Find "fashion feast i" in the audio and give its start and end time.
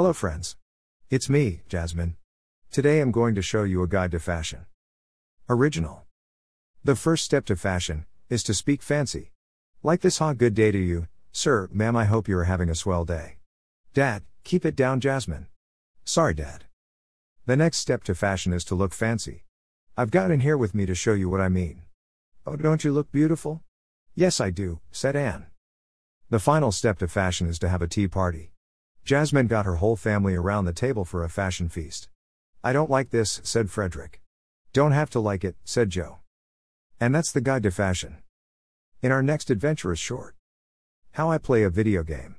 31.28-32.72